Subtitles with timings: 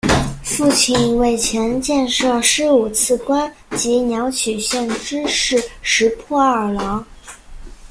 [0.43, 7.05] 父亲为前建设事务次官及鸟取县知事石破二朗。